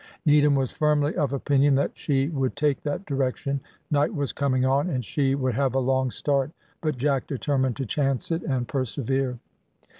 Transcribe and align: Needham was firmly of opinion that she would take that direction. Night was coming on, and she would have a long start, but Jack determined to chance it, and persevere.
Needham 0.25 0.55
was 0.55 0.71
firmly 0.71 1.15
of 1.15 1.31
opinion 1.31 1.75
that 1.75 1.95
she 1.95 2.29
would 2.29 2.55
take 2.55 2.81
that 2.81 3.05
direction. 3.05 3.61
Night 3.91 4.11
was 4.11 4.33
coming 4.33 4.65
on, 4.65 4.89
and 4.89 5.05
she 5.05 5.35
would 5.35 5.53
have 5.53 5.75
a 5.75 5.79
long 5.79 6.09
start, 6.09 6.49
but 6.81 6.97
Jack 6.97 7.27
determined 7.27 7.75
to 7.75 7.85
chance 7.85 8.31
it, 8.31 8.41
and 8.41 8.67
persevere. 8.67 9.37